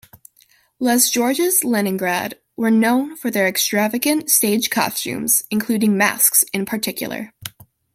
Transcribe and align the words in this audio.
Les 0.79 1.11
Georges 1.11 1.63
Leningrad 1.63 2.39
were 2.57 2.71
known 2.71 3.15
for 3.15 3.29
their 3.29 3.45
extravagant 3.47 4.31
stage 4.31 4.71
costumes, 4.71 5.43
including 5.51 5.95
masks 5.95 6.41
in 6.53 6.65
particular. 6.65 7.31